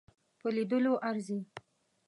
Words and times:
په 0.39 0.47
لیدلو 0.55 0.93
ارزي. 1.09 1.39